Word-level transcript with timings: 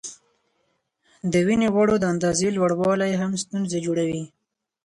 د 1.31 1.33
وینې 1.45 1.67
غوړو 1.73 1.95
د 1.99 2.03
اندازې 2.13 2.47
لوړوالی 2.57 3.11
هم 3.21 3.31
ستونزې 3.43 3.79
جوړوي. 3.85 4.23